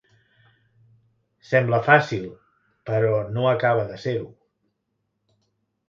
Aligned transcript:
Sembla 1.51 1.81
fàcil, 1.89 2.25
però 2.91 3.13
no 3.37 3.47
acaba 3.53 3.87
de 3.93 4.03
ser-ho. 4.09 4.29